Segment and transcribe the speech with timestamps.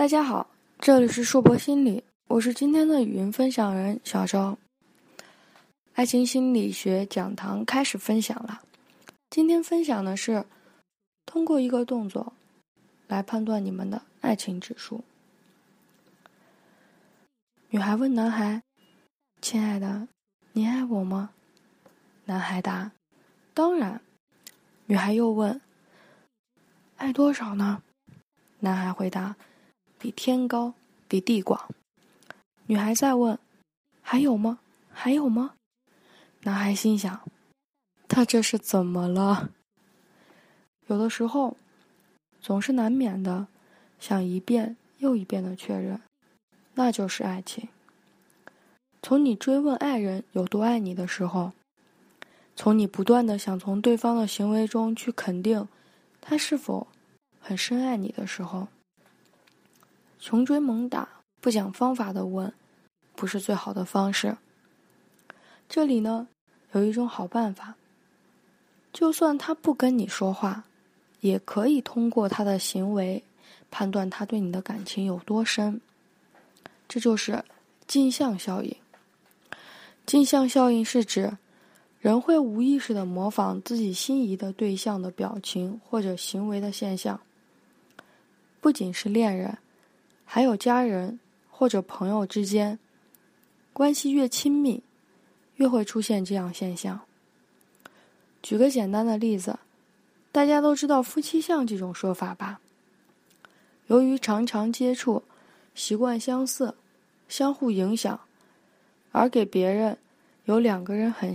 [0.00, 0.48] 大家好，
[0.78, 4.56] 这里是硕博心理，我是今天的语音分享人小周。
[5.92, 8.62] 爱情心理学讲堂开始分享了，
[9.28, 10.46] 今天分享的是
[11.26, 12.32] 通过一个动作
[13.08, 15.04] 来判断你们的爱情指数。
[17.68, 18.62] 女孩问男孩
[19.42, 20.08] ：“亲爱的，
[20.52, 21.28] 你爱我吗？”
[22.24, 22.90] 男孩答
[23.52, 24.00] ：“当然。”
[24.88, 25.60] 女孩又问
[26.96, 27.82] ：“爱多少呢？”
[28.60, 29.36] 男孩回答。
[30.00, 30.72] 比天高，
[31.06, 31.68] 比地广。
[32.64, 33.38] 女孩再问
[34.00, 34.60] ：“还有吗？
[34.90, 35.52] 还有吗？”
[36.44, 37.20] 男孩心想
[38.08, 39.50] ：“他这是怎么了？”
[40.88, 41.58] 有的时候，
[42.40, 43.48] 总是难免的
[43.98, 46.00] 想一遍又一遍的确认，
[46.72, 47.68] 那就是爱情。
[49.02, 51.52] 从你追问爱人有多爱你的时候，
[52.56, 55.68] 从你不断的想从对方的行为中去肯定
[56.22, 56.86] 他是否
[57.38, 58.68] 很深爱你的时候。
[60.20, 61.08] 穷追猛打、
[61.40, 62.52] 不讲方法的问，
[63.16, 64.36] 不是最好的方式。
[65.66, 66.28] 这里呢，
[66.72, 67.74] 有一种好办法。
[68.92, 70.64] 就算他不跟你说话，
[71.20, 73.22] 也可以通过他的行为
[73.70, 75.80] 判断他对你的感情有多深。
[76.86, 77.42] 这就是
[77.86, 78.76] 镜像效应。
[80.04, 81.38] 镜像效应是指
[81.98, 87.18] 人会无意识的模仿自己心仪的对象的表情或者行为的现象，
[88.60, 89.56] 不仅是恋人。
[90.32, 91.18] 还有家人
[91.50, 92.78] 或者朋友之间，
[93.72, 94.80] 关系越亲密，
[95.56, 97.00] 越会出现这样现象。
[98.40, 99.58] 举个简单的例子，
[100.30, 102.60] 大家都知道夫妻相这种说法吧？
[103.88, 105.24] 由于常常接触，
[105.74, 106.76] 习惯相似，
[107.28, 108.20] 相互影响，
[109.10, 109.98] 而给别人
[110.44, 111.28] 有两个人很